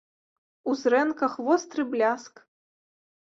[0.71, 2.41] У зрэнках востры бляск.